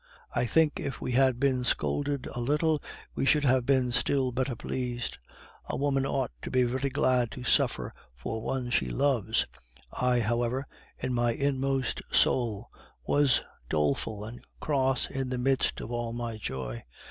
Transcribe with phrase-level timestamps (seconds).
[0.33, 2.81] I think if we had been scolded a little,
[3.13, 5.19] we should have been still better pleased.
[5.69, 9.45] A woman ought to be very glad to suffer for one she loves!
[9.93, 10.65] I, however,
[10.97, 12.67] in my inmost soul,
[13.05, 16.83] was doleful and cross in the midst of all my joy.